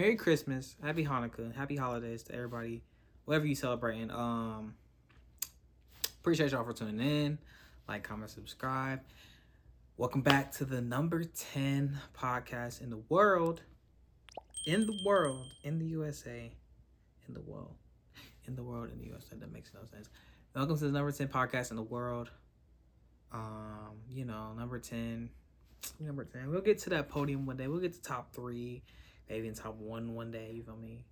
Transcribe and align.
Merry 0.00 0.16
Christmas, 0.16 0.76
Happy 0.82 1.04
Hanukkah, 1.04 1.54
Happy 1.54 1.76
Holidays 1.76 2.22
to 2.22 2.34
everybody, 2.34 2.80
whatever 3.26 3.44
you 3.44 3.54
celebrating. 3.54 4.10
Um, 4.10 4.72
appreciate 6.22 6.52
y'all 6.52 6.64
for 6.64 6.72
tuning 6.72 7.06
in. 7.06 7.38
Like, 7.86 8.02
comment, 8.02 8.30
subscribe. 8.30 9.00
Welcome 9.98 10.22
back 10.22 10.52
to 10.52 10.64
the 10.64 10.80
number 10.80 11.24
ten 11.24 11.98
podcast 12.18 12.80
in 12.80 12.88
the 12.88 13.02
world, 13.10 13.60
in 14.66 14.86
the 14.86 14.98
world, 15.04 15.48
in 15.64 15.78
the 15.78 15.84
USA, 15.88 16.50
in 17.28 17.34
the 17.34 17.42
world, 17.42 17.74
in 18.46 18.56
the 18.56 18.62
world, 18.62 18.88
in 18.90 18.98
the 19.00 19.04
USA. 19.04 19.36
That 19.38 19.52
makes 19.52 19.70
no 19.74 19.80
sense. 19.84 20.08
Welcome 20.56 20.78
to 20.78 20.84
the 20.84 20.92
number 20.92 21.12
ten 21.12 21.28
podcast 21.28 21.72
in 21.72 21.76
the 21.76 21.82
world. 21.82 22.30
Um, 23.34 23.98
you 24.08 24.24
know, 24.24 24.54
number 24.56 24.78
ten 24.78 25.28
number 25.98 26.24
10. 26.24 26.50
We'll 26.50 26.60
get 26.60 26.78
to 26.80 26.90
that 26.90 27.08
podium 27.08 27.46
one 27.46 27.56
day. 27.56 27.66
We'll 27.66 27.80
get 27.80 27.94
to 27.94 28.02
top 28.02 28.34
three, 28.34 28.82
maybe 29.30 29.48
in 29.48 29.54
top 29.54 29.76
one 29.76 30.14
one 30.14 30.30
day. 30.30 30.50
You 30.52 30.62
feel 30.62 30.76
me? 30.76 31.04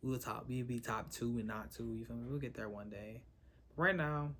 We'll 0.00 0.18
top, 0.18 0.46
we'll 0.48 0.64
be 0.64 0.78
top 0.78 1.10
two 1.10 1.38
and 1.38 1.48
not 1.48 1.72
two. 1.72 1.94
You 1.94 2.04
feel 2.04 2.16
me? 2.16 2.26
We'll 2.28 2.38
get 2.38 2.54
there 2.54 2.68
one 2.68 2.88
day. 2.88 3.22
But 3.76 3.82
right 3.82 3.96
now, 3.96 4.30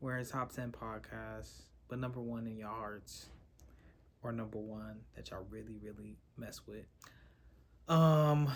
we're 0.00 0.16
in 0.16 0.24
top 0.24 0.52
10 0.52 0.72
podcasts, 0.72 1.62
but 1.88 1.98
number 1.98 2.20
one 2.20 2.46
in 2.46 2.56
your 2.56 2.68
hearts, 2.68 3.26
or 4.22 4.32
number 4.32 4.58
one 4.58 5.00
that 5.16 5.30
y'all 5.30 5.44
really, 5.50 5.76
really 5.82 6.16
mess 6.36 6.60
with. 6.66 6.86
Um, 7.88 8.48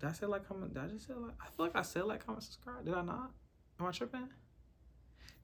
did 0.00 0.08
I 0.08 0.12
say 0.12 0.26
like, 0.26 0.46
comment? 0.48 0.74
Did 0.74 0.82
I 0.82 0.86
just 0.88 1.06
say 1.06 1.14
like, 1.14 1.34
I 1.40 1.46
feel 1.56 1.66
like 1.66 1.76
I 1.76 1.82
said 1.82 2.04
like, 2.04 2.26
comment, 2.26 2.42
subscribe. 2.42 2.84
Did 2.84 2.94
I 2.94 3.02
not? 3.02 3.30
Am 3.78 3.86
I 3.86 3.92
tripping? 3.92 4.28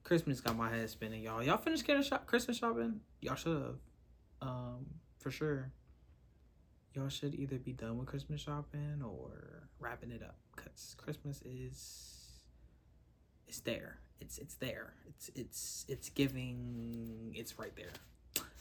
Christmas 0.03 0.41
got 0.41 0.57
my 0.57 0.69
head 0.69 0.89
spinning, 0.89 1.23
y'all. 1.23 1.41
Y'all 1.41 1.57
finished 1.57 1.85
getting 1.85 2.03
shop 2.03 2.25
Christmas 2.25 2.57
shopping? 2.57 2.99
Y'all 3.21 3.35
should 3.35 3.61
have. 3.61 3.75
Um, 4.41 4.85
for 5.17 5.31
sure. 5.31 5.71
Y'all 6.93 7.09
should 7.09 7.35
either 7.35 7.57
be 7.57 7.71
done 7.71 7.97
with 7.97 8.07
Christmas 8.07 8.41
shopping 8.41 9.03
or 9.03 9.67
wrapping 9.79 10.11
it 10.11 10.23
up. 10.23 10.37
Cause 10.55 10.95
Christmas 10.97 11.41
is 11.43 12.39
it's 13.47 13.59
there. 13.59 13.99
It's 14.19 14.37
it's 14.37 14.55
there. 14.55 14.93
It's 15.07 15.29
it's 15.35 15.85
it's 15.87 16.09
giving 16.09 17.33
it's 17.35 17.59
right 17.59 17.75
there. 17.75 17.91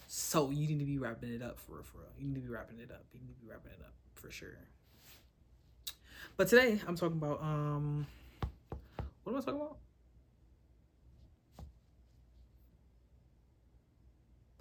So 0.07 0.51
you 0.51 0.67
need 0.69 0.79
to 0.79 0.85
be 0.85 0.99
wrapping 0.99 1.33
it 1.33 1.43
up 1.43 1.59
for 1.59 1.75
real, 1.75 1.83
for 1.85 1.99
real. 1.99 2.09
You 2.19 2.27
need 2.29 2.35
to 2.37 2.41
be 2.41 2.49
wrapping 2.49 2.79
it 2.79 2.91
up. 2.91 3.05
You 3.13 3.21
need 3.21 3.35
to 3.35 3.41
be 3.41 3.49
wrapping 3.49 3.73
it 3.73 3.81
up 3.81 3.93
for 4.15 4.31
sure. 4.31 4.59
But 6.37 6.49
today 6.49 6.81
I'm 6.87 6.97
talking 6.97 7.17
about 7.17 7.43
um 7.43 8.07
what 9.25 9.33
am 9.33 9.39
I 9.39 9.41
talking 9.41 9.61
about? 9.61 9.79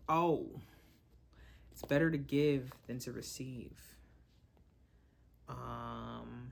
Oh, 0.10 0.48
it's 1.78 1.86
better 1.86 2.10
to 2.10 2.18
give 2.18 2.72
than 2.88 2.98
to 2.98 3.12
receive. 3.12 3.78
Um, 5.48 6.52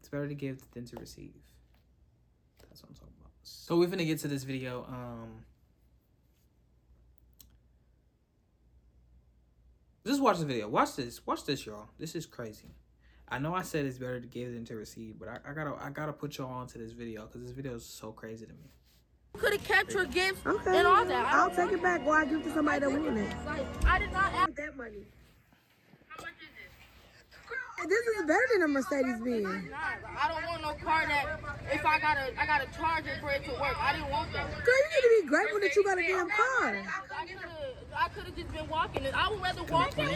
it's 0.00 0.08
better 0.08 0.26
to 0.26 0.34
give 0.34 0.60
than 0.72 0.86
to 0.86 0.96
receive. 0.96 1.36
That's 2.68 2.82
what 2.82 2.88
I'm 2.88 2.94
talking 2.96 3.14
about. 3.20 3.30
So 3.44 3.78
we're 3.78 3.86
gonna 3.86 4.04
get 4.04 4.18
to 4.20 4.28
this 4.28 4.42
video. 4.42 4.86
Um, 4.88 5.44
just 10.04 10.20
watch 10.20 10.38
the 10.38 10.46
video. 10.46 10.68
Watch 10.68 10.96
this. 10.96 11.24
Watch 11.24 11.44
this, 11.44 11.64
y'all. 11.64 11.90
This 11.96 12.16
is 12.16 12.26
crazy. 12.26 12.74
I 13.28 13.38
know 13.38 13.54
I 13.54 13.62
said 13.62 13.86
it's 13.86 13.98
better 13.98 14.18
to 14.18 14.26
give 14.26 14.52
than 14.52 14.64
to 14.64 14.74
receive, 14.74 15.16
but 15.16 15.28
I, 15.28 15.38
I 15.48 15.52
gotta 15.52 15.76
I 15.80 15.90
gotta 15.90 16.12
put 16.12 16.38
y'all 16.38 16.50
onto 16.50 16.80
this 16.80 16.90
video 16.90 17.26
because 17.26 17.42
this 17.42 17.52
video 17.52 17.76
is 17.76 17.86
so 17.86 18.10
crazy 18.10 18.46
to 18.46 18.52
me 18.52 18.72
could 19.34 19.52
have 19.52 19.64
kept 19.64 19.92
your 19.92 20.06
gifts 20.06 20.40
okay. 20.46 20.78
and 20.78 20.86
all 20.86 21.04
that. 21.04 21.26
I'll 21.26 21.50
take 21.50 21.72
it 21.72 21.82
back. 21.82 22.04
Why 22.04 22.24
give 22.24 22.40
it 22.40 22.44
to 22.44 22.54
somebody 22.54 22.80
that 22.80 22.90
wanted 22.90 23.16
it? 23.16 23.34
Like, 23.46 23.66
I 23.86 23.98
did 23.98 24.12
not 24.12 24.32
ask 24.32 24.54
that 24.54 24.76
money. 24.76 25.04
How 26.08 26.22
much 26.22 26.32
is 26.40 26.48
this? 26.56 27.88
This 27.88 28.06
is 28.16 28.26
better 28.26 28.40
than 28.52 28.62
a 28.62 28.68
Mercedes 28.68 29.20
Benz. 29.20 29.70
I 30.20 30.28
don't 30.28 30.44
want 30.46 30.62
no 30.62 30.84
car 30.84 31.06
that 31.06 31.38
if 31.72 31.86
I 31.86 32.00
gotta 32.00 32.32
I 32.40 32.46
gotta 32.46 32.66
charge 32.76 33.06
it 33.06 33.20
for 33.20 33.30
it 33.30 33.44
to 33.44 33.52
work. 33.52 33.76
I 33.80 33.92
didn't 33.92 34.10
want 34.10 34.32
that. 34.32 34.48
Girl, 34.50 34.74
you 34.74 34.88
need 34.94 35.02
to 35.02 35.22
be 35.22 35.28
grateful 35.28 35.60
that 35.60 35.76
you 35.76 35.84
got 35.84 35.98
a 35.98 36.02
damn 36.02 36.28
car. 36.28 36.82
I 37.96 38.08
could 38.08 38.24
have 38.24 38.36
just 38.36 38.52
been 38.52 38.68
walking. 38.68 39.06
I 39.14 39.28
would 39.28 39.40
rather 39.40 39.62
walk 39.64 39.94
than 39.94 40.08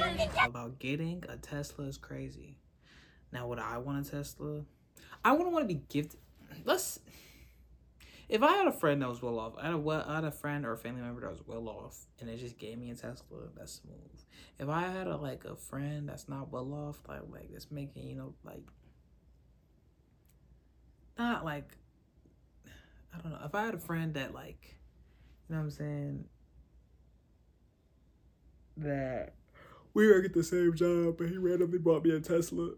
About 0.44 0.78
getting 0.78 1.24
a 1.28 1.36
Tesla 1.36 1.84
is 1.86 1.98
crazy. 1.98 2.58
Now, 3.32 3.46
would 3.48 3.58
I 3.58 3.78
want 3.78 4.06
a 4.06 4.10
Tesla? 4.10 4.62
I 5.24 5.32
wouldn't 5.32 5.52
want 5.52 5.68
to 5.68 5.74
be 5.74 5.82
gifted. 5.88 6.20
Let's 6.64 7.00
if 8.32 8.42
I 8.42 8.52
had 8.52 8.66
a 8.66 8.72
friend 8.72 9.02
that 9.02 9.10
was 9.10 9.20
well 9.20 9.38
off, 9.38 9.52
I 9.58 9.66
had 9.66 9.74
a 9.74 9.78
well, 9.78 10.02
I 10.08 10.14
had 10.14 10.24
a 10.24 10.30
friend 10.30 10.64
or 10.64 10.72
a 10.72 10.78
family 10.78 11.02
member 11.02 11.20
that 11.20 11.30
was 11.30 11.42
well 11.46 11.68
off, 11.68 12.06
and 12.18 12.30
they 12.30 12.36
just 12.36 12.58
gave 12.58 12.78
me 12.78 12.90
a 12.90 12.94
Tesla, 12.94 13.48
that's 13.54 13.74
smooth. 13.74 14.20
If 14.58 14.70
I 14.70 14.88
had 14.88 15.06
a 15.06 15.18
like 15.18 15.44
a 15.44 15.54
friend 15.54 16.08
that's 16.08 16.30
not 16.30 16.50
well 16.50 16.72
off, 16.72 16.98
like 17.06 17.20
like 17.30 17.50
that's 17.52 17.70
making 17.70 18.08
you 18.08 18.16
know 18.16 18.34
like 18.42 18.64
not 21.18 21.44
like 21.44 21.76
I 23.14 23.20
don't 23.20 23.32
know. 23.32 23.38
If 23.44 23.54
I 23.54 23.66
had 23.66 23.74
a 23.74 23.78
friend 23.78 24.14
that 24.14 24.32
like 24.32 24.78
you 25.50 25.54
know 25.54 25.60
what 25.60 25.64
I'm 25.64 25.70
saying 25.70 26.24
that 28.78 29.34
we 29.92 30.08
work 30.08 30.24
at 30.24 30.32
the 30.32 30.42
same 30.42 30.74
job, 30.74 31.18
but 31.18 31.28
he 31.28 31.36
randomly 31.36 31.76
bought 31.76 32.02
me 32.02 32.16
a 32.16 32.20
Tesla. 32.20 32.70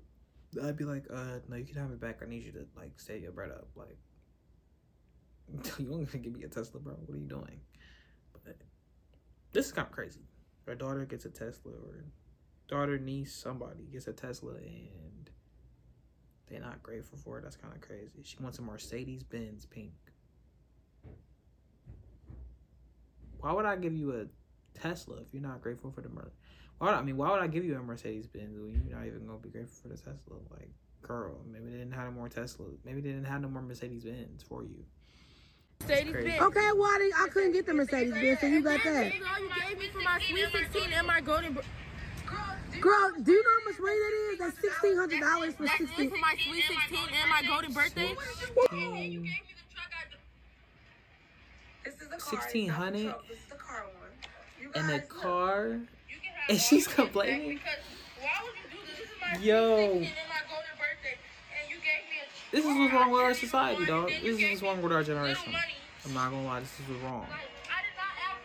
I'd 0.61 0.77
be 0.77 0.85
like, 0.85 1.05
uh, 1.13 1.39
no, 1.49 1.55
you 1.55 1.65
can 1.65 1.77
have 1.77 1.93
it 1.93 2.01
back. 2.01 2.23
I 2.25 2.27
need 2.27 2.43
you 2.43 2.51
to 2.53 2.67
like 2.77 2.99
stay 2.99 3.21
your 3.21 3.31
bread 3.31 3.53
up, 3.53 3.69
like 3.77 3.99
you 5.79 5.87
don't 5.87 6.03
even 6.03 6.23
give 6.23 6.33
me 6.33 6.45
a 6.45 6.49
Tesla, 6.49 6.81
bro. 6.81 6.95
What 6.95 7.15
are 7.15 7.21
you 7.21 7.27
doing? 7.27 7.61
But 8.45 8.57
this 9.53 9.67
is 9.67 9.73
kind 9.73 9.87
of 9.87 9.93
crazy. 9.93 10.21
Her 10.67 10.75
daughter 10.75 11.05
gets 11.05 11.25
a 11.25 11.31
Tesla, 11.31 11.73
or 11.73 12.05
daughter, 12.69 12.99
niece, 12.99 13.35
somebody 13.35 13.85
gets 13.93 14.07
a 14.07 14.13
Tesla, 14.13 14.55
and 14.55 15.31
they're 16.49 16.61
not 16.61 16.83
grateful 16.83 17.19
for 17.19 17.39
it. 17.39 17.43
That's 17.43 17.57
kind 17.57 17.75
of 17.75 17.81
crazy. 17.81 18.23
She 18.23 18.37
wants 18.41 18.59
a 18.59 18.63
Mercedes 18.63 19.23
Benz 19.23 19.67
pink. 19.67 19.93
Why 23.39 23.53
would 23.53 23.67
I 23.67 23.77
give 23.77 23.95
you 23.95 24.13
a 24.13 24.27
Tesla 24.79 25.17
if 25.17 25.33
you're 25.33 25.43
not 25.43 25.61
grateful 25.61 25.91
for 25.91 26.01
the 26.01 26.09
Mer? 26.09 26.33
Why 26.79 26.89
would, 26.89 26.97
I 26.97 27.03
mean, 27.03 27.17
why 27.17 27.31
would 27.31 27.43
I 27.43 27.47
give 27.47 27.65
you 27.65 27.77
a 27.77 27.83
Mercedes 27.83 28.27
Benz 28.27 28.59
when 28.59 28.73
you're 28.73 28.99
not 28.99 29.07
even 29.07 29.27
gonna 29.27 29.39
be 29.39 29.51
grateful 29.51 29.77
for 29.83 29.89
the 29.89 29.97
Tesla? 29.97 30.37
Like, 30.51 30.71
girl, 31.03 31.45
maybe 31.47 31.67
they 31.67 31.77
didn't 31.77 31.93
have 31.93 32.07
no 32.07 32.13
more 32.13 32.29
Tesla. 32.29 32.67
Maybe 32.85 33.01
they 33.03 33.11
didn't 33.11 33.27
have 33.27 33.43
no 33.43 33.49
more 33.49 33.63
Mercedes 33.63 34.05
Benz 34.05 34.43
for 34.43 34.65
you. 34.65 34.85
Mercedes 35.81 36.13
Benz. 36.13 36.43
Okay, 36.43 36.69
why 36.75 36.99
did 36.99 37.13
I 37.17 37.29
couldn't 37.29 37.53
get 37.53 37.67
the 37.67 37.75
Mercedes 37.75 38.15
Benz, 38.15 38.41
so 38.41 38.47
you 38.47 38.63
got 38.63 38.83
that. 38.85 39.13
you 39.15 39.21
gave 39.69 39.79
me 39.79 39.89
for 39.89 40.01
my 40.01 40.19
Sweet 40.29 40.47
16 40.53 40.93
and 40.93 41.07
my 41.07 41.21
Golden. 41.21 41.59
Girl, 42.81 43.13
do 43.23 43.33
you 43.33 43.43
know 43.43 43.51
how 43.61 43.71
much 43.71 43.81
money 43.81 43.97
that 43.97 44.33
is? 44.33 44.39
That's 44.41 44.61
sixteen 44.61 44.97
hundred 44.97 45.21
dollars 45.21 45.55
for 45.55 45.67
sixteen. 45.69 46.11
for 46.11 46.17
my 46.19 46.35
Sweet 46.45 46.65
16 46.67 46.99
and 47.23 47.31
my 47.31 47.43
Golden 47.49 47.73
birthday. 47.73 48.15
Sixteen 52.19 52.69
hundred. 52.69 53.15
And 54.75 54.89
the 54.89 55.01
car, 55.01 55.79
and 56.49 56.59
she's 56.59 56.89
complaining. 56.89 57.61
Yo. 59.41 60.05
This 62.55 62.65
is 62.65 62.79
what's 62.79 62.93
wrong 62.93 63.11
with 63.11 63.21
our 63.21 63.35
society, 63.35 63.85
dog. 63.85 64.11
This 64.23 64.39
is 64.39 64.49
what's 64.49 64.63
wrong 64.63 64.81
with 64.81 64.93
our 64.93 65.03
generation. 65.03 65.53
I'm 66.07 66.15
not 66.15 66.31
gonna 66.31 66.45
lie, 66.45 66.61
this 66.61 66.71
is 66.79 66.89
what's 66.89 67.03
wrong. 67.03 67.27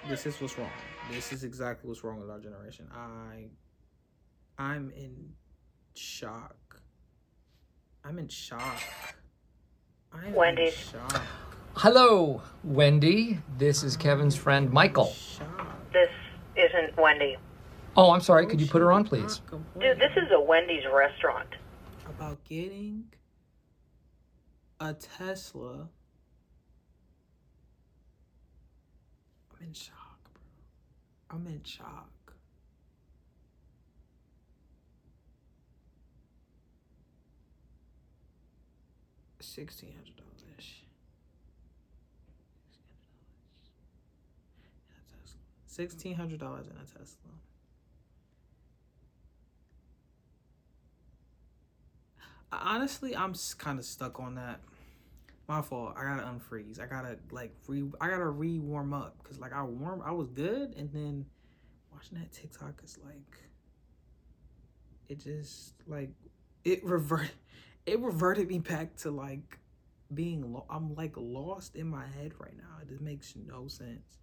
This 0.07 0.25
is 0.25 0.41
what's 0.41 0.57
wrong. 0.57 0.71
This 1.11 1.31
is 1.31 1.43
exactly 1.43 1.87
what's 1.87 2.03
wrong 2.03 2.19
with 2.19 2.27
our 2.31 2.39
generation. 2.39 2.87
I 2.91 3.49
I'm 4.57 4.91
in 4.97 5.13
shock. 5.93 6.81
I'm 8.03 8.17
in 8.17 8.27
shock. 8.29 8.81
I'm 10.11 10.33
Wendy. 10.33 10.65
in 10.65 10.71
shock. 10.71 11.21
Hello, 11.75 12.41
Wendy. 12.63 13.37
This 13.59 13.83
is 13.83 13.95
Kevin's 13.95 14.35
friend 14.35 14.71
Michael. 14.71 15.13
This 15.93 16.09
isn't 16.55 16.97
Wendy. 16.97 17.37
Oh, 17.95 18.09
I'm 18.09 18.21
sorry. 18.21 18.47
Could 18.47 18.59
you 18.59 18.65
put 18.65 18.81
her 18.81 18.91
on, 18.91 19.03
please? 19.03 19.41
Dude, 19.79 19.99
this 19.99 20.13
is 20.17 20.31
a 20.31 20.41
Wendy's 20.41 20.85
restaurant. 20.91 21.49
About 22.07 22.43
getting 22.43 23.03
a 24.79 24.93
Tesla. 24.93 25.89
I'm 29.51 29.67
in 29.67 29.73
shock, 29.73 30.19
bro. 30.33 31.37
I'm 31.37 31.47
in 31.47 31.63
shock. 31.63 32.09
Sixteen 39.41 39.93
hundred 39.93 40.15
dollars. 40.15 40.25
Sixteen 45.65 46.15
hundred 46.15 46.39
dollars 46.39 46.67
in 46.67 46.73
a 46.73 46.85
Tesla. 46.85 47.31
Honestly, 52.51 53.15
I'm 53.15 53.33
kind 53.57 53.79
of 53.79 53.85
stuck 53.85 54.19
on 54.19 54.35
that. 54.35 54.59
My 55.47 55.61
fault. 55.61 55.95
I 55.97 56.03
gotta 56.03 56.23
unfreeze. 56.23 56.79
I 56.79 56.85
gotta 56.85 57.17
like 57.31 57.53
re. 57.67 57.83
I 57.99 58.09
gotta 58.09 58.27
re 58.27 58.59
warm 58.59 58.93
up 58.93 59.17
because 59.21 59.39
like 59.39 59.53
I 59.53 59.63
warm. 59.63 60.01
I 60.05 60.11
was 60.11 60.29
good 60.29 60.75
and 60.77 60.91
then 60.93 61.25
watching 61.91 62.19
that 62.19 62.31
TikTok 62.31 62.81
is 62.83 62.99
like 63.03 63.41
it 65.09 65.19
just 65.19 65.73
like 65.87 66.11
it 66.63 66.85
revert 66.85 67.31
it 67.85 67.99
reverted 67.99 68.47
me 68.47 68.59
back 68.59 68.95
to 68.97 69.11
like 69.11 69.57
being 70.13 70.53
lo- 70.53 70.65
I'm 70.69 70.95
like 70.95 71.13
lost 71.15 71.75
in 71.75 71.87
my 71.87 72.05
head 72.05 72.33
right 72.39 72.55
now. 72.55 72.81
It 72.81 72.89
just 72.89 73.01
makes 73.01 73.33
no 73.35 73.67
sense. 73.67 74.19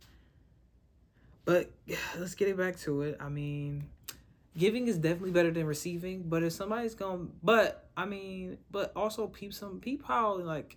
But 1.45 1.71
let's 2.19 2.35
get 2.35 2.49
it 2.49 2.57
back 2.57 2.77
to 2.81 3.03
it. 3.03 3.17
I 3.21 3.29
mean, 3.29 3.85
giving 4.57 4.89
is 4.89 4.99
definitely 4.99 5.33
better 5.33 5.51
than 5.51 5.67
receiving. 5.67 6.25
But 6.29 6.43
if 6.43 6.53
somebody's 6.53 6.95
going, 6.95 7.31
but 7.43 7.89
I 7.97 8.07
mean, 8.07 8.59
but 8.71 8.93
also 8.97 9.27
peep 9.27 9.53
some 9.53 9.81
peep 9.81 10.05
how 10.07 10.39
like 10.39 10.77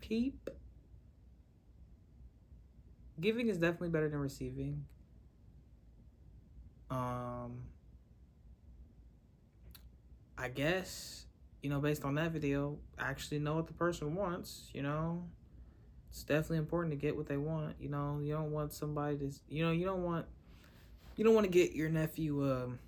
peep. 0.00 0.48
Giving 3.20 3.48
is 3.48 3.58
definitely 3.58 3.90
better 3.90 4.08
than 4.08 4.18
receiving. 4.18 4.84
Um, 6.90 7.62
I 10.36 10.48
guess 10.48 11.24
you 11.64 11.70
know, 11.70 11.80
based 11.80 12.04
on 12.04 12.14
that 12.16 12.30
video, 12.30 12.76
actually 12.98 13.38
know 13.38 13.54
what 13.54 13.66
the 13.66 13.72
person 13.72 14.14
wants. 14.14 14.68
You 14.74 14.82
know, 14.82 15.24
it's 16.10 16.22
definitely 16.22 16.58
important 16.58 16.92
to 16.92 16.96
get 16.96 17.16
what 17.16 17.26
they 17.26 17.38
want. 17.38 17.76
You 17.80 17.88
know, 17.88 18.20
you 18.22 18.34
don't 18.34 18.50
want 18.50 18.74
somebody 18.74 19.16
to, 19.16 19.32
you 19.48 19.64
know, 19.64 19.72
you 19.72 19.86
don't 19.86 20.02
want, 20.02 20.26
you 21.16 21.24
don't 21.24 21.34
want 21.34 21.44
to 21.44 21.50
get 21.50 21.72
your 21.72 21.88
nephew. 21.88 22.50
Um, 22.50 22.78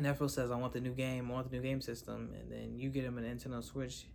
nephew 0.00 0.28
says, 0.28 0.50
"I 0.50 0.56
want 0.56 0.72
the 0.72 0.80
new 0.80 0.94
game. 0.94 1.30
I 1.30 1.34
want 1.34 1.50
the 1.50 1.56
new 1.56 1.62
game 1.62 1.80
system," 1.80 2.30
and 2.38 2.50
then 2.50 2.78
you 2.78 2.90
get 2.90 3.04
him 3.04 3.18
an 3.18 3.24
Nintendo 3.24 3.62
Switch. 3.62 4.06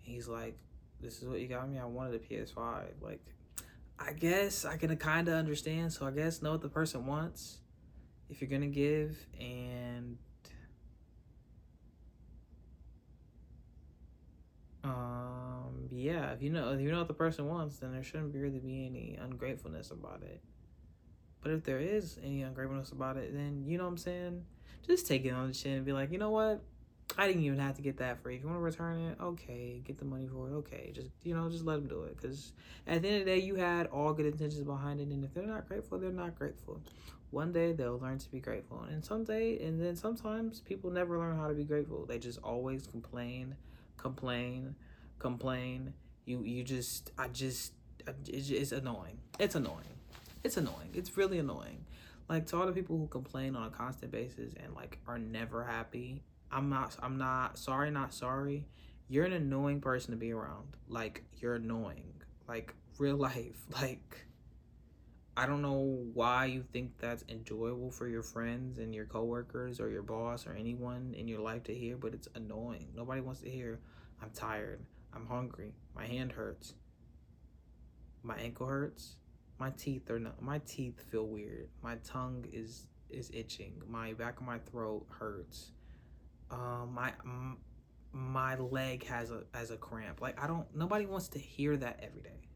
He's 0.00 0.28
like, 0.28 0.56
"This 1.00 1.22
is 1.22 1.28
what 1.28 1.40
you 1.40 1.48
got 1.48 1.68
me. 1.68 1.78
I 1.78 1.84
wanted 1.84 2.14
a 2.14 2.18
PS5." 2.18 3.00
Like, 3.00 3.24
I 3.98 4.12
guess 4.12 4.64
I 4.64 4.76
can 4.76 4.96
kind 4.96 5.28
of 5.28 5.34
understand. 5.34 5.92
So 5.92 6.06
I 6.06 6.10
guess 6.10 6.42
know 6.42 6.52
what 6.52 6.62
the 6.62 6.68
person 6.68 7.06
wants 7.06 7.58
if 8.28 8.40
you're 8.40 8.50
gonna 8.50 8.66
give 8.66 9.26
and 9.38 10.18
um 14.84 15.88
yeah 15.90 16.32
if 16.32 16.42
you 16.42 16.50
know 16.50 16.72
if 16.72 16.80
you 16.80 16.90
know 16.90 16.98
what 16.98 17.08
the 17.08 17.14
person 17.14 17.48
wants 17.48 17.78
then 17.78 17.92
there 17.92 18.02
shouldn't 18.02 18.34
really 18.34 18.58
be 18.58 18.86
any 18.86 19.18
ungratefulness 19.20 19.90
about 19.90 20.22
it 20.22 20.40
but 21.42 21.52
if 21.52 21.64
there 21.64 21.78
is 21.78 22.18
any 22.24 22.42
ungratefulness 22.42 22.90
about 22.90 23.16
it 23.16 23.32
then 23.34 23.64
you 23.66 23.78
know 23.78 23.84
what 23.84 23.90
i'm 23.90 23.98
saying? 23.98 24.44
Just 24.86 25.06
take 25.06 25.24
it 25.24 25.30
on 25.30 25.48
the 25.48 25.54
chin 25.54 25.72
and 25.72 25.84
be 25.84 25.92
like 25.92 26.12
you 26.12 26.18
know 26.18 26.30
what? 26.30 26.62
I 27.16 27.28
didn't 27.28 27.44
even 27.44 27.58
have 27.60 27.76
to 27.76 27.82
get 27.82 27.98
that 27.98 28.20
free. 28.20 28.36
If 28.36 28.42
you 28.42 28.48
want 28.48 28.58
to 28.58 28.62
return 28.64 29.00
it 29.00 29.18
okay 29.20 29.80
get 29.84 29.98
the 29.98 30.04
money 30.04 30.26
for 30.26 30.48
it 30.48 30.52
okay. 30.54 30.92
Just 30.94 31.08
you 31.22 31.34
know 31.34 31.48
just 31.48 31.64
let 31.64 31.74
them 31.74 31.88
do 31.88 32.02
it. 32.02 32.16
Because 32.16 32.52
at 32.86 33.02
the 33.02 33.08
end 33.08 33.20
of 33.20 33.24
the 33.26 33.32
day 33.32 33.38
you 33.38 33.56
had 33.56 33.86
all 33.86 34.12
good 34.12 34.26
intentions 34.26 34.62
behind 34.62 35.00
it 35.00 35.08
and 35.08 35.24
if 35.24 35.34
they're 35.34 35.46
not 35.46 35.66
grateful 35.68 35.98
they're 35.98 36.10
not 36.12 36.36
grateful. 36.36 36.80
One 37.30 37.52
day 37.52 37.72
they'll 37.72 37.98
learn 37.98 38.18
to 38.18 38.30
be 38.30 38.38
grateful. 38.38 38.82
And 38.90 39.04
someday 39.04 39.64
and 39.64 39.80
then 39.80 39.96
sometimes 39.96 40.60
people 40.60 40.90
never 40.90 41.18
learn 41.18 41.36
how 41.36 41.48
to 41.48 41.54
be 41.54 41.64
grateful. 41.64 42.06
They 42.06 42.18
just 42.18 42.38
always 42.42 42.86
complain 42.86 43.56
complain 43.96 44.74
complain. 45.18 45.94
You 46.26 46.42
you 46.42 46.62
just 46.62 47.12
i 47.18 47.28
just 47.28 47.72
it's, 48.26 48.50
it's 48.50 48.72
annoying. 48.72 49.18
It's 49.38 49.54
annoying 49.54 49.95
it's 50.46 50.56
annoying. 50.56 50.90
It's 50.94 51.16
really 51.16 51.38
annoying. 51.38 51.84
Like 52.28 52.46
to 52.46 52.56
all 52.56 52.66
the 52.66 52.72
people 52.72 52.96
who 52.96 53.06
complain 53.06 53.54
on 53.54 53.66
a 53.66 53.70
constant 53.70 54.10
basis 54.10 54.54
and 54.62 54.74
like 54.74 54.98
are 55.06 55.18
never 55.18 55.62
happy 55.62 56.22
i'm 56.50 56.68
not 56.68 56.96
i'm 57.02 57.18
not 57.18 57.58
sorry 57.58 57.90
not 57.90 58.14
sorry 58.14 58.64
you're 59.08 59.24
an 59.24 59.32
annoying 59.32 59.80
person 59.80 60.10
to 60.10 60.16
be 60.16 60.32
around. 60.32 60.76
Like 60.88 61.24
you're 61.38 61.56
annoying. 61.56 62.12
Like 62.48 62.74
real 62.98 63.16
life. 63.28 63.64
Like 63.72 64.26
I 65.36 65.46
don't 65.46 65.62
know 65.62 66.02
why 66.14 66.46
you 66.46 66.64
think 66.72 66.92
that's 66.98 67.24
enjoyable 67.28 67.90
for 67.90 68.08
your 68.08 68.22
friends 68.22 68.78
and 68.78 68.94
your 68.94 69.04
coworkers 69.04 69.80
or 69.80 69.90
your 69.90 70.02
boss 70.02 70.46
or 70.46 70.54
anyone 70.54 71.14
in 71.16 71.28
your 71.28 71.40
life 71.40 71.64
to 71.64 71.74
hear, 71.74 71.96
but 71.96 72.14
it's 72.14 72.28
annoying. 72.34 72.88
Nobody 72.94 73.20
wants 73.20 73.42
to 73.42 73.50
hear, 73.50 73.78
I'm 74.22 74.30
tired, 74.30 74.80
I'm 75.12 75.26
hungry, 75.26 75.74
my 75.94 76.06
hand 76.06 76.32
hurts, 76.32 76.72
my 78.22 78.38
ankle 78.38 78.66
hurts, 78.66 79.16
my 79.58 79.70
teeth 79.70 80.10
are 80.10 80.18
not, 80.18 80.42
my 80.42 80.58
teeth 80.60 81.02
feel 81.10 81.26
weird, 81.26 81.68
my 81.82 81.96
tongue 82.04 82.44
is 82.52 82.86
is 83.08 83.30
itching, 83.32 83.80
my 83.88 84.12
back 84.12 84.38
of 84.40 84.46
my 84.46 84.58
throat 84.58 85.06
hurts, 85.10 85.72
um, 86.50 86.92
my 86.94 87.12
my 88.12 88.56
leg 88.56 89.04
has 89.06 89.30
a 89.30 89.42
has 89.54 89.70
a 89.70 89.76
cramp. 89.76 90.20
Like 90.20 90.42
I 90.42 90.46
don't, 90.46 90.66
nobody 90.74 91.06
wants 91.06 91.28
to 91.28 91.38
hear 91.38 91.76
that 91.76 92.00
every 92.02 92.22
day. 92.22 92.48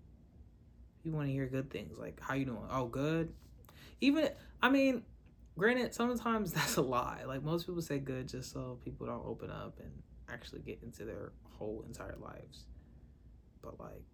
You 1.03 1.13
want 1.13 1.29
to 1.29 1.33
hear 1.33 1.47
good 1.47 1.71
things 1.71 1.99
like 1.99 2.21
how 2.21 2.35
you 2.35 2.45
doing? 2.45 2.67
Oh 2.71 2.87
good? 2.87 3.33
Even 4.01 4.31
i 4.63 4.71
mean 4.71 5.03
granted 5.59 5.95
sometimes 5.95 6.53
that's 6.55 6.77
a 6.77 6.83
lie. 6.83 7.23
Like 7.27 7.43
most 7.43 7.67
people 7.67 7.83
say 7.83 7.99
good 7.99 8.29
just 8.29 8.53
so 8.53 8.79
people 8.85 9.07
don't 9.07 9.25
open 9.27 9.51
up 9.51 9.79
and 9.81 9.91
actually 10.29 10.61
get 10.61 10.81
into 10.83 11.05
their 11.05 11.33
whole 11.43 11.85
entire 11.87 12.17
lives. 12.21 12.65
But 13.63 13.79
like 13.79 14.05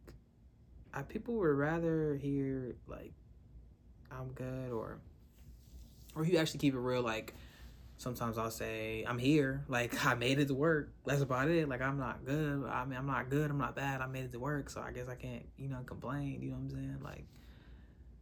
I, 0.96 1.02
people 1.02 1.34
would 1.34 1.56
rather 1.56 2.16
hear 2.16 2.76
like 2.87 3.12
i'm 4.10 4.28
good 4.32 4.72
or 4.72 4.98
or 6.14 6.25
you 6.25 6.38
actually 6.38 6.60
keep 6.60 6.75
it 6.75 6.78
real 6.78 7.02
like 7.02 7.34
sometimes 7.98 8.38
I'll 8.38 8.50
say 8.50 9.04
I'm 9.06 9.19
here, 9.19 9.64
like 9.69 10.04
I 10.04 10.14
made 10.14 10.38
it 10.38 10.48
to 10.48 10.54
work. 10.54 10.93
That's 11.04 11.22
about 11.22 11.48
it. 11.48 11.69
Like 11.69 11.82
I'm 11.82 11.98
not 11.98 12.25
good. 12.25 12.64
I 12.64 12.84
mean, 12.84 12.98
I'm 12.98 13.06
not 13.06 13.31
good. 13.31 13.50
I'm 13.50 13.58
not 13.58 13.75
bad. 13.75 14.00
I 14.00 14.06
made 14.06 14.25
it 14.25 14.32
to 14.32 14.38
work, 14.38 14.70
so 14.70 14.81
I 14.81 14.93
guess 14.93 15.08
I 15.08 15.14
can't, 15.14 15.44
you 15.56 15.69
know, 15.69 15.78
complain. 15.87 16.40
You 16.43 16.50
know 16.50 16.56
what 16.56 16.64
I'm 16.64 16.70
saying? 16.70 16.99
Like 17.02 17.25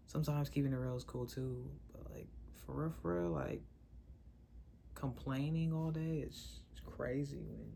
sometimes 0.07 0.49
keeping 0.49 0.73
it 0.73 0.77
real 0.77 0.97
is 0.97 1.05
cool 1.05 1.27
too, 1.27 1.69
but 1.93 2.13
like 2.13 2.29
for 2.67 2.73
real, 2.73 2.93
for 3.03 3.23
real, 3.23 3.31
like 3.31 3.63
complaining 4.95 5.73
all 5.73 5.91
day 5.91 6.25
is 6.27 6.61
crazy. 6.97 7.37
When 7.37 7.73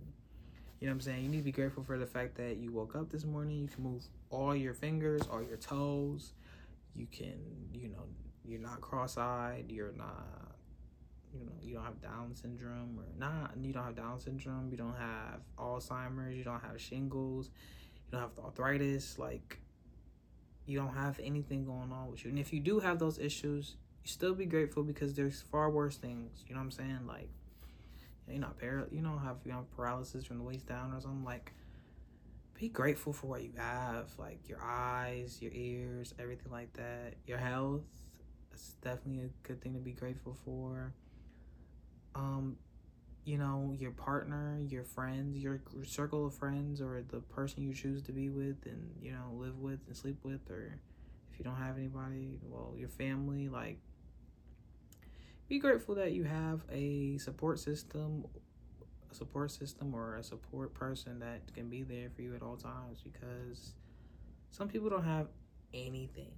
you 0.80 0.86
know 0.86 0.92
what 0.92 0.96
I'm 0.96 1.00
saying? 1.00 1.24
You 1.24 1.28
need 1.28 1.38
to 1.38 1.44
be 1.44 1.52
grateful 1.52 1.82
for 1.82 1.98
the 1.98 2.06
fact 2.06 2.36
that 2.36 2.56
you 2.56 2.70
woke 2.70 2.94
up 2.94 3.10
this 3.10 3.24
morning. 3.24 3.58
You 3.58 3.68
can 3.68 3.82
move 3.82 4.04
all 4.30 4.54
your 4.54 4.74
fingers, 4.74 5.22
all 5.30 5.42
your 5.42 5.56
toes. 5.56 6.32
You 6.94 7.06
can, 7.10 7.38
you 7.72 7.88
know, 7.88 8.04
you're 8.44 8.60
not 8.60 8.80
cross-eyed. 8.80 9.66
You're 9.68 9.92
not 9.92 10.48
you 11.32 11.44
know 11.44 11.52
you 11.62 11.74
don't 11.74 11.84
have 11.84 12.00
down 12.00 12.34
syndrome 12.34 12.98
or 12.98 13.04
not 13.18 13.52
you 13.60 13.72
don't 13.72 13.84
have 13.84 13.96
down 13.96 14.18
syndrome 14.18 14.68
you 14.70 14.76
don't 14.76 14.96
have 14.96 15.40
alzheimer's 15.58 16.36
you 16.36 16.44
don't 16.44 16.62
have 16.62 16.80
shingles 16.80 17.50
you 18.06 18.12
don't 18.12 18.20
have 18.20 18.44
arthritis 18.44 19.18
like 19.18 19.60
you 20.66 20.78
don't 20.78 20.94
have 20.94 21.18
anything 21.22 21.64
going 21.64 21.92
on 21.92 22.10
with 22.10 22.24
you 22.24 22.30
and 22.30 22.38
if 22.38 22.52
you 22.52 22.60
do 22.60 22.80
have 22.80 22.98
those 22.98 23.18
issues 23.18 23.76
you 24.04 24.10
still 24.10 24.34
be 24.34 24.46
grateful 24.46 24.82
because 24.82 25.14
there's 25.14 25.42
far 25.42 25.70
worse 25.70 25.96
things 25.96 26.44
you 26.46 26.54
know 26.54 26.60
what 26.60 26.64
i'm 26.64 26.70
saying 26.70 27.00
like 27.06 27.28
you're 28.26 28.38
not 28.38 28.58
par- 28.58 28.88
you 28.90 29.00
don't 29.00 29.18
have 29.18 29.36
you 29.44 29.52
know 29.52 29.64
paralysis 29.76 30.24
from 30.24 30.38
the 30.38 30.44
waist 30.44 30.66
down 30.66 30.92
or 30.92 31.00
something 31.00 31.24
like 31.24 31.52
be 32.58 32.68
grateful 32.68 33.12
for 33.12 33.28
what 33.28 33.42
you 33.42 33.52
have 33.56 34.10
like 34.18 34.48
your 34.48 34.58
eyes 34.60 35.38
your 35.40 35.52
ears 35.54 36.12
everything 36.18 36.50
like 36.50 36.72
that. 36.72 37.14
Your 37.26 37.38
health 37.38 37.82
that's 38.50 38.74
definitely 38.82 39.24
a 39.24 39.46
good 39.46 39.62
thing 39.62 39.74
to 39.74 39.78
be 39.78 39.92
grateful 39.92 40.36
for. 40.44 40.92
Um, 42.14 42.56
you 43.24 43.38
know, 43.38 43.74
your 43.78 43.90
partner, 43.90 44.58
your 44.68 44.84
friends, 44.84 45.38
your 45.38 45.60
circle 45.84 46.26
of 46.26 46.34
friends, 46.34 46.80
or 46.80 47.02
the 47.08 47.20
person 47.20 47.62
you 47.62 47.74
choose 47.74 48.02
to 48.02 48.12
be 48.12 48.30
with 48.30 48.56
and, 48.64 48.90
you 49.00 49.12
know, 49.12 49.30
live 49.34 49.58
with 49.58 49.80
and 49.86 49.96
sleep 49.96 50.16
with, 50.24 50.40
or 50.50 50.80
if 51.30 51.38
you 51.38 51.44
don't 51.44 51.56
have 51.56 51.76
anybody, 51.76 52.38
well, 52.42 52.74
your 52.76 52.88
family, 52.88 53.48
like, 53.48 53.78
be 55.46 55.58
grateful 55.58 55.94
that 55.96 56.12
you 56.12 56.24
have 56.24 56.62
a 56.72 57.18
support 57.18 57.58
system, 57.58 58.24
a 59.10 59.14
support 59.14 59.50
system, 59.50 59.94
or 59.94 60.16
a 60.16 60.22
support 60.22 60.74
person 60.74 61.18
that 61.20 61.52
can 61.54 61.68
be 61.68 61.82
there 61.82 62.10
for 62.14 62.22
you 62.22 62.34
at 62.34 62.42
all 62.42 62.56
times 62.56 63.00
because 63.02 63.72
some 64.50 64.68
people 64.68 64.88
don't 64.88 65.04
have 65.04 65.28
anything 65.74 66.32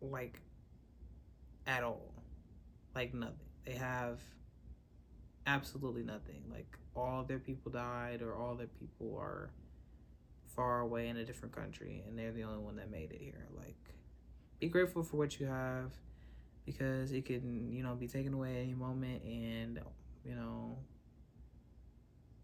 like 0.00 0.40
at 1.66 1.82
all 1.82 2.12
like 2.94 3.14
nothing. 3.14 3.36
They 3.64 3.74
have 3.74 4.20
absolutely 5.46 6.02
nothing. 6.02 6.42
Like 6.50 6.78
all 6.94 7.24
their 7.24 7.38
people 7.38 7.72
died 7.72 8.22
or 8.22 8.34
all 8.34 8.54
their 8.54 8.66
people 8.66 9.16
are 9.18 9.50
far 10.54 10.80
away 10.80 11.08
in 11.08 11.16
a 11.16 11.24
different 11.24 11.54
country 11.54 12.02
and 12.06 12.18
they're 12.18 12.32
the 12.32 12.42
only 12.42 12.58
one 12.58 12.76
that 12.76 12.90
made 12.90 13.12
it 13.12 13.20
here. 13.20 13.46
Like 13.56 13.76
be 14.60 14.68
grateful 14.68 15.02
for 15.02 15.16
what 15.16 15.40
you 15.40 15.46
have 15.46 15.92
because 16.66 17.12
it 17.12 17.24
can, 17.24 17.72
you 17.72 17.82
know, 17.82 17.94
be 17.94 18.06
taken 18.06 18.34
away 18.34 18.60
any 18.62 18.74
moment 18.74 19.22
and 19.22 19.80
you 20.24 20.34
know 20.34 20.78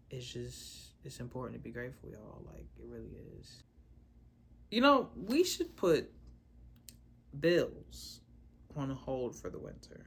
it's 0.09 0.25
just 0.25 0.89
it's 1.03 1.19
important 1.19 1.59
to 1.59 1.63
be 1.63 1.71
grateful, 1.71 2.09
y'all. 2.09 2.41
Like 2.45 2.67
it 2.77 2.85
really 2.85 3.15
is. 3.39 3.63
You 4.71 4.81
know, 4.81 5.09
we 5.15 5.43
should 5.43 5.75
put 5.75 6.11
bills 7.39 8.21
on 8.75 8.89
hold 8.89 9.35
for 9.35 9.49
the 9.49 9.59
winter. 9.59 10.05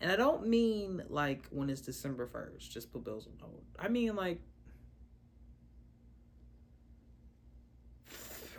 And 0.00 0.10
I 0.10 0.16
don't 0.16 0.46
mean 0.46 1.02
like 1.08 1.46
when 1.50 1.70
it's 1.70 1.80
December 1.80 2.26
1st, 2.26 2.70
just 2.70 2.92
put 2.92 3.04
bills 3.04 3.26
on 3.26 3.34
hold. 3.40 3.64
I 3.78 3.88
mean 3.88 4.16
like 4.16 4.40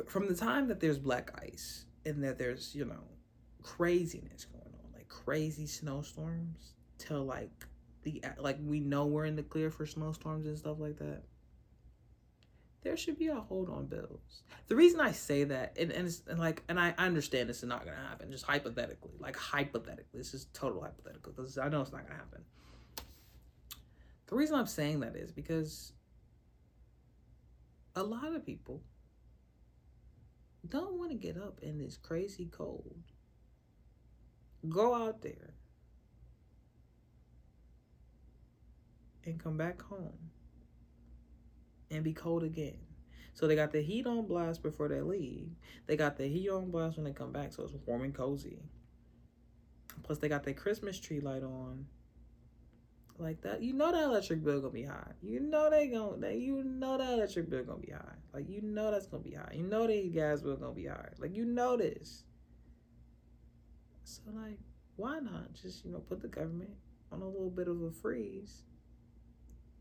from 0.07 0.27
the 0.27 0.35
time 0.35 0.67
that 0.67 0.79
there's 0.79 0.97
black 0.97 1.31
ice 1.41 1.85
and 2.05 2.23
that 2.23 2.37
there's, 2.37 2.73
you 2.75 2.85
know, 2.85 3.03
craziness 3.63 4.45
going 4.45 4.63
on, 4.63 4.91
like 4.93 5.07
crazy 5.07 5.67
snowstorms 5.67 6.73
till 6.97 7.25
like 7.25 7.65
the 8.05 8.23
like 8.39 8.57
we 8.63 8.79
know 8.79 9.05
we're 9.05 9.25
in 9.25 9.35
the 9.35 9.43
clear 9.43 9.69
for 9.69 9.85
snowstorms 9.85 10.45
and 10.45 10.57
stuff 10.57 10.77
like 10.79 10.97
that. 10.99 11.23
There 12.83 12.95
should 12.95 13.17
be 13.17 13.27
a 13.27 13.35
hold 13.35 13.69
on 13.69 13.87
bills. 13.87 14.43
The 14.67 14.75
reason 14.75 15.01
I 15.01 15.11
say 15.11 15.43
that, 15.45 15.75
and, 15.79 15.91
and, 15.91 16.15
and 16.29 16.39
like, 16.39 16.61
and 16.69 16.79
I 16.79 16.93
understand 16.99 17.49
this 17.49 17.63
is 17.63 17.67
not 17.67 17.83
gonna 17.83 17.97
happen, 17.97 18.31
just 18.31 18.45
hypothetically, 18.45 19.13
like 19.19 19.35
hypothetically, 19.35 20.19
this 20.19 20.35
is 20.35 20.45
total 20.53 20.81
hypothetical 20.81 21.33
because 21.33 21.57
I 21.57 21.67
know 21.67 21.81
it's 21.81 21.91
not 21.91 22.03
gonna 22.03 22.19
happen. 22.19 22.43
The 24.27 24.35
reason 24.35 24.55
I'm 24.55 24.67
saying 24.67 24.99
that 24.99 25.15
is 25.15 25.31
because 25.31 25.93
a 27.95 28.03
lot 28.03 28.35
of 28.35 28.45
people 28.45 28.83
don't 30.69 30.97
want 30.99 31.09
to 31.09 31.17
get 31.17 31.37
up 31.37 31.59
in 31.63 31.79
this 31.79 31.97
crazy 31.97 32.49
cold. 32.51 32.95
Go 34.69 34.93
out 34.93 35.23
there 35.23 35.54
and 39.25 39.43
come 39.43 39.57
back 39.57 39.81
home 39.81 40.17
and 41.91 42.03
be 42.03 42.13
cold 42.13 42.43
again. 42.43 42.77
So 43.33 43.47
they 43.47 43.55
got 43.55 43.71
the 43.71 43.81
heat 43.81 44.07
on 44.07 44.27
blast 44.27 44.63
before 44.63 44.87
they 44.87 45.01
leave. 45.01 45.49
They 45.87 45.97
got 45.97 46.17
the 46.17 46.27
heat 46.27 46.49
on 46.49 46.71
blast 46.71 46.95
when 46.97 47.03
they 47.03 47.11
come 47.11 47.33
back, 47.33 47.51
so 47.51 47.63
it's 47.63 47.73
warm 47.85 48.03
and 48.03 48.13
cozy. 48.13 48.59
Plus, 50.03 50.19
they 50.19 50.29
got 50.29 50.43
their 50.43 50.53
Christmas 50.53 50.99
tree 50.99 51.19
light 51.19 51.43
on. 51.43 51.85
Like 53.17 53.41
that, 53.41 53.61
you 53.61 53.73
know 53.73 53.91
that 53.93 54.03
electric 54.03 54.43
bill 54.43 54.59
gonna 54.59 54.73
be 54.73 54.83
high. 54.83 55.11
You 55.21 55.39
know 55.39 55.69
they 55.69 55.87
gonna, 55.87 56.17
they, 56.17 56.35
you 56.35 56.63
know 56.63 56.97
that 56.97 57.13
electric 57.13 57.49
bill 57.49 57.63
gonna 57.63 57.79
be 57.79 57.91
high. 57.91 58.15
Like 58.33 58.49
you 58.49 58.61
know 58.61 58.91
that's 58.91 59.07
gonna 59.07 59.23
be 59.23 59.33
high. 59.33 59.53
You 59.53 59.63
know 59.63 59.87
the 59.87 60.09
gas 60.09 60.41
bill 60.41 60.57
gonna 60.57 60.73
be 60.73 60.87
high. 60.87 61.09
Like 61.17 61.33
you 61.33 61.45
know 61.45 61.77
this. 61.77 62.25
So 64.03 64.21
like, 64.33 64.59
why 64.97 65.19
not 65.19 65.53
just 65.53 65.85
you 65.85 65.91
know 65.91 65.99
put 65.99 66.21
the 66.21 66.27
government 66.27 66.71
on 67.09 67.21
a 67.21 67.27
little 67.27 67.49
bit 67.49 67.69
of 67.69 67.81
a 67.81 67.91
freeze 67.91 68.63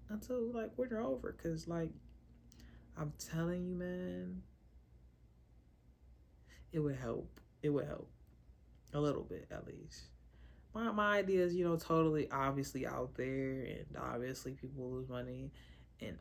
until 0.08 0.52
like 0.52 0.76
winter 0.76 1.00
over? 1.00 1.32
Cause 1.42 1.68
like, 1.68 1.90
I'm 2.96 3.12
telling 3.18 3.66
you, 3.66 3.74
man, 3.74 4.42
it 6.72 6.80
would 6.80 6.96
help. 6.96 7.40
It 7.62 7.70
would 7.70 7.86
help. 7.86 8.10
A 8.92 9.00
little 9.00 9.22
bit 9.22 9.46
at 9.50 9.66
least. 9.66 10.02
My, 10.74 10.90
my 10.90 11.18
idea 11.18 11.44
is 11.44 11.54
you 11.54 11.64
know 11.64 11.76
totally 11.76 12.28
obviously 12.30 12.86
out 12.86 13.14
there 13.14 13.60
and 13.60 13.96
obviously 13.96 14.52
people 14.52 14.90
lose 14.90 15.08
money 15.08 15.52
and 16.00 16.18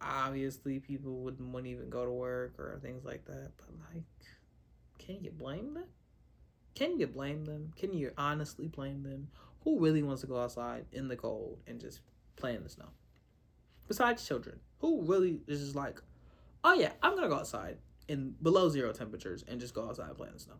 obviously 0.00 0.80
people 0.80 1.12
wouldn't, 1.20 1.52
wouldn't 1.52 1.72
even 1.72 1.90
go 1.90 2.04
to 2.04 2.10
work 2.10 2.58
or 2.58 2.78
things 2.82 3.04
like 3.04 3.24
that 3.26 3.50
but 3.58 3.68
like 3.94 4.04
can 4.98 5.22
you 5.22 5.30
blame 5.30 5.74
them? 5.74 5.86
Can 6.74 6.98
you 6.98 7.06
blame 7.06 7.44
them? 7.44 7.72
Can 7.76 7.92
you 7.92 8.12
honestly 8.16 8.68
blame 8.68 9.02
them? 9.02 9.28
Who 9.64 9.80
really 9.80 10.02
wants 10.02 10.22
to 10.22 10.26
go 10.26 10.40
outside 10.40 10.86
in 10.92 11.08
the 11.08 11.16
cold 11.16 11.58
and 11.66 11.80
just 11.80 12.00
play 12.36 12.54
in 12.54 12.62
the 12.62 12.68
snow 12.68 12.88
besides 13.88 14.26
children 14.26 14.58
who 14.80 15.02
really 15.02 15.40
is 15.46 15.60
just 15.60 15.74
like 15.74 16.00
oh 16.64 16.72
yeah 16.74 16.90
i'm 17.02 17.14
gonna 17.14 17.28
go 17.28 17.36
outside 17.36 17.78
in 18.08 18.34
below 18.42 18.68
zero 18.68 18.92
temperatures 18.92 19.44
and 19.48 19.60
just 19.60 19.74
go 19.74 19.88
outside 19.88 20.08
and 20.08 20.16
play 20.16 20.28
in 20.28 20.34
the 20.34 20.40
snow 20.40 20.54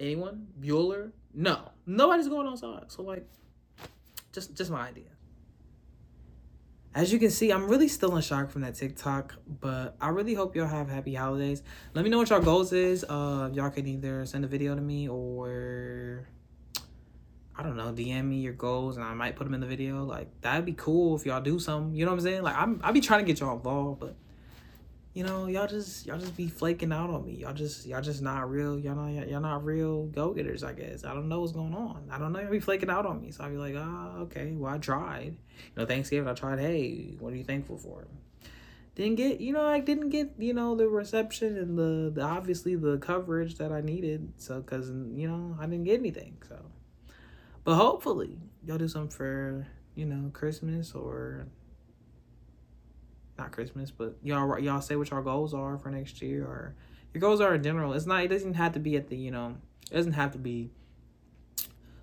anyone? 0.00 0.46
Bueller? 0.60 1.12
No, 1.32 1.70
nobody's 1.86 2.28
going 2.28 2.46
outside. 2.46 2.90
So 2.90 3.02
like, 3.02 3.26
just 4.32 4.54
just 4.54 4.70
my 4.70 4.88
idea. 4.88 5.04
As 6.94 7.12
you 7.12 7.18
can 7.18 7.30
see, 7.30 7.50
I'm 7.50 7.66
really 7.66 7.88
still 7.88 8.14
in 8.14 8.22
shock 8.22 8.50
from 8.50 8.62
that 8.62 8.76
TikTok, 8.76 9.34
but 9.60 9.96
I 10.00 10.10
really 10.10 10.34
hope 10.34 10.54
y'all 10.54 10.68
have 10.68 10.88
happy 10.88 11.14
holidays. 11.14 11.60
Let 11.92 12.04
me 12.04 12.10
know 12.10 12.18
what 12.18 12.30
y'all 12.30 12.40
goals 12.40 12.72
is. 12.72 13.02
Uh, 13.02 13.50
y'all 13.52 13.70
can 13.70 13.88
either 13.88 14.24
send 14.26 14.44
a 14.44 14.48
video 14.48 14.76
to 14.76 14.80
me 14.80 15.08
or 15.08 16.28
I 17.56 17.62
don't 17.62 17.76
know, 17.76 17.92
DM 17.92 18.24
me 18.24 18.36
your 18.36 18.52
goals 18.52 18.96
and 18.96 19.04
I 19.04 19.14
might 19.14 19.36
put 19.36 19.44
them 19.44 19.54
in 19.54 19.60
the 19.60 19.66
video. 19.66 20.04
Like 20.04 20.28
that'd 20.40 20.64
be 20.64 20.72
cool 20.72 21.16
if 21.16 21.24
y'all 21.24 21.40
do 21.40 21.58
something. 21.58 21.94
You 21.94 22.04
know 22.04 22.10
what 22.10 22.18
I'm 22.18 22.24
saying? 22.24 22.42
Like 22.42 22.56
I'm 22.56 22.80
I 22.82 22.92
be 22.92 23.00
trying 23.00 23.20
to 23.20 23.26
get 23.26 23.40
y'all 23.40 23.56
involved, 23.56 24.00
but 24.00 24.16
you 25.14 25.22
know, 25.22 25.46
y'all 25.46 25.68
just 25.68 26.06
y'all 26.06 26.18
just 26.18 26.36
be 26.36 26.48
flaking 26.48 26.92
out 26.92 27.08
on 27.08 27.24
me. 27.24 27.34
Y'all 27.34 27.54
just 27.54 27.86
y'all 27.86 28.02
just 28.02 28.20
not 28.20 28.50
real. 28.50 28.76
Y'all 28.76 28.96
not 28.96 29.28
y'all 29.28 29.40
not 29.40 29.64
real 29.64 30.06
go 30.06 30.34
getters. 30.34 30.64
I 30.64 30.72
guess 30.72 31.04
I 31.04 31.14
don't 31.14 31.28
know 31.28 31.40
what's 31.40 31.52
going 31.52 31.74
on. 31.74 32.08
I 32.10 32.18
don't 32.18 32.32
know. 32.32 32.40
Y'all 32.40 32.50
be 32.50 32.58
flaking 32.58 32.90
out 32.90 33.06
on 33.06 33.20
me. 33.20 33.30
So 33.30 33.44
I 33.44 33.48
be 33.48 33.56
like, 33.56 33.76
ah, 33.78 34.14
oh, 34.16 34.22
okay. 34.22 34.52
Well, 34.56 34.74
I 34.74 34.78
tried. 34.78 35.36
You 35.76 35.82
know, 35.82 35.86
Thanksgiving 35.86 36.28
I 36.28 36.34
tried. 36.34 36.58
Hey, 36.58 37.14
what 37.20 37.32
are 37.32 37.36
you 37.36 37.44
thankful 37.44 37.78
for? 37.78 38.08
Didn't 38.96 39.14
get 39.14 39.40
you 39.40 39.52
know 39.52 39.64
I 39.64 39.78
didn't 39.78 40.10
get 40.10 40.32
you 40.38 40.52
know 40.52 40.74
the 40.74 40.88
reception 40.88 41.56
and 41.58 41.78
the, 41.78 42.10
the 42.12 42.22
obviously 42.22 42.74
the 42.74 42.98
coverage 42.98 43.56
that 43.58 43.70
I 43.70 43.80
needed. 43.80 44.32
So 44.38 44.60
because 44.60 44.88
you 44.88 45.28
know 45.28 45.56
I 45.60 45.66
didn't 45.66 45.84
get 45.84 46.00
anything. 46.00 46.38
So, 46.48 46.58
but 47.64 47.74
hopefully 47.76 48.38
y'all 48.64 48.78
do 48.78 48.88
something 48.88 49.10
for 49.10 49.66
you 49.94 50.06
know 50.06 50.30
Christmas 50.32 50.94
or 50.94 51.46
not 53.38 53.52
Christmas, 53.52 53.90
but 53.90 54.16
y'all 54.22 54.58
y'all 54.58 54.80
say 54.80 54.96
what 54.96 55.10
your 55.10 55.22
goals 55.22 55.54
are 55.54 55.78
for 55.78 55.90
next 55.90 56.22
year 56.22 56.44
or 56.44 56.74
your 57.12 57.20
goals 57.20 57.40
are 57.40 57.54
in 57.54 57.62
general. 57.62 57.92
It's 57.92 58.06
not 58.06 58.22
it 58.22 58.28
doesn't 58.28 58.54
have 58.54 58.72
to 58.72 58.80
be 58.80 58.96
at 58.96 59.08
the, 59.08 59.16
you 59.16 59.30
know, 59.30 59.56
it 59.90 59.94
doesn't 59.94 60.12
have 60.12 60.32
to 60.32 60.38
be 60.38 60.70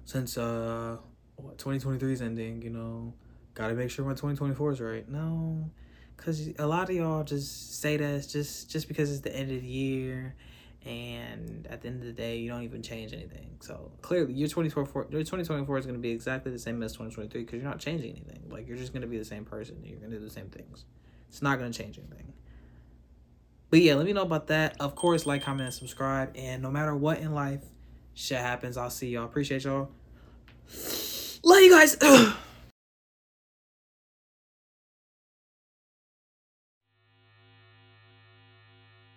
since 0.06 0.38
uh 0.38 0.98
what 1.36 1.58
2023 1.58 2.14
is 2.14 2.22
ending, 2.22 2.62
you 2.62 2.70
know, 2.70 3.14
got 3.54 3.70
to 3.70 3.74
make 3.74 3.90
sure 3.90 4.06
my 4.06 4.12
2024 4.12 4.72
is 4.72 4.82
right. 4.82 5.10
No, 5.10 5.70
cuz 6.18 6.50
a 6.60 6.68
lot 6.68 6.90
of 6.90 6.96
y'all 6.96 7.24
just 7.24 7.80
say 7.80 7.98
that 7.98 8.28
just 8.28 8.70
just 8.70 8.88
because 8.88 9.12
it's 9.12 9.22
the 9.22 9.36
end 9.36 9.52
of 9.52 9.62
the 9.62 9.68
year 9.68 10.36
and 10.86 11.68
at 11.70 11.82
the 11.82 11.88
end 11.88 12.02
of 12.02 12.08
the 12.08 12.14
day 12.14 12.38
you 12.38 12.50
don't 12.50 12.64
even 12.64 12.82
change 12.82 13.14
anything 13.14 13.56
so 13.60 13.92
clearly 14.02 14.34
your 14.34 14.48
2024 14.48 15.08
your 15.12 15.22
2024 15.22 15.78
is 15.78 15.86
going 15.86 15.96
to 15.96 16.02
be 16.02 16.10
exactly 16.10 16.52
the 16.52 16.58
same 16.58 16.82
as 16.82 16.94
2023 16.94 17.42
because 17.42 17.62
you're 17.62 17.70
not 17.70 17.80
changing 17.80 18.12
anything 18.12 18.42
like 18.50 18.68
you're 18.68 18.78
just 18.78 18.92
going 18.92 19.02
to 19.02 19.08
be 19.08 19.18
the 19.18 19.26
same 19.26 19.46
person 19.46 19.78
you're 19.84 20.00
going 20.00 20.10
to 20.10 20.18
do 20.18 20.24
the 20.24 20.30
same 20.30 20.50
things 20.50 20.86
it's 21.32 21.42
not 21.42 21.58
going 21.58 21.72
to 21.72 21.78
change 21.78 21.98
anything. 21.98 22.34
But 23.70 23.80
yeah, 23.80 23.96
let 23.96 24.06
me 24.06 24.12
know 24.12 24.24
about 24.24 24.48
that. 24.48 24.76
Of 24.82 24.96
course, 24.96 25.26
like, 25.26 25.44
comment, 25.44 25.68
and 25.68 25.74
subscribe. 25.74 26.36
And 26.36 26.62
no 26.62 26.70
matter 26.70 26.94
what 26.94 27.20
in 27.20 27.34
life, 27.34 27.64
shit 28.14 28.38
happens. 28.38 28.76
I'll 28.76 28.90
see 28.90 29.12
y'all. 29.12 29.24
Appreciate 29.24 29.64
y'all. 29.64 29.90
Love 31.44 31.62
you 31.62 31.72
guys. 31.72 31.98